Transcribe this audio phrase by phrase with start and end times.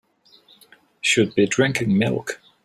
[1.01, 2.41] Should be drinking milk.